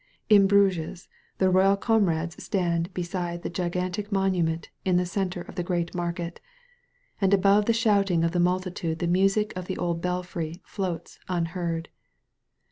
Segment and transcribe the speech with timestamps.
[0.29, 1.07] In Bruges
[1.37, 5.93] the royal comrades stand beside the gi gantic monument in the centre of the Great
[5.93, 6.41] Market,
[7.21, 11.89] and above the shouting of the multitude the music of the old belfry floats unheard.